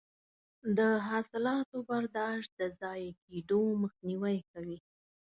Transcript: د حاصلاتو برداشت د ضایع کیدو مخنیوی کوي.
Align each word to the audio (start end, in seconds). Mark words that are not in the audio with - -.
د 0.77 0.79
حاصلاتو 1.07 1.77
برداشت 1.89 2.49
د 2.59 2.61
ضایع 2.81 3.11
کیدو 3.23 3.61
مخنیوی 3.81 4.37
کوي. 4.51 4.77